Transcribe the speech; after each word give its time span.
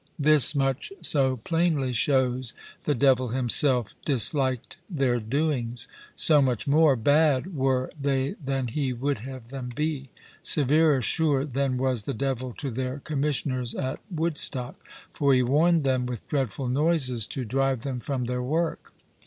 This 0.17 0.55
much 0.55 0.91
so 1.01 1.37
plainly 1.37 1.93
shows 1.93 2.55
the 2.85 2.95
devil 2.95 3.27
himself 3.27 3.93
dislikt 4.03 4.77
their 4.89 5.19
doings, 5.19 5.87
(so 6.15 6.41
much 6.41 6.67
more 6.67 6.95
bad 6.95 7.55
were 7.55 7.91
they 8.01 8.33
than 8.43 8.69
he 8.69 8.93
would 8.93 9.19
have 9.19 9.49
them 9.49 9.69
be,) 9.75 10.09
severer 10.41 11.03
sure 11.03 11.45
than 11.45 11.77
was 11.77 12.05
the 12.05 12.15
devil 12.15 12.51
to 12.57 12.71
their 12.71 12.97
Commissioners 13.01 13.75
at 13.75 13.99
Woodstock; 14.09 14.83
for 15.13 15.35
he 15.35 15.43
warned 15.43 15.83
them, 15.83 16.07
with 16.07 16.27
dreadful 16.27 16.67
noises, 16.67 17.27
to 17.27 17.45
drive 17.45 17.83
them 17.83 17.99
from 17.99 18.25
their 18.25 18.41
work. 18.41 18.93